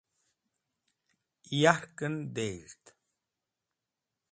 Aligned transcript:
yurk'en 1.59 2.15
dez̃hd 2.35 2.85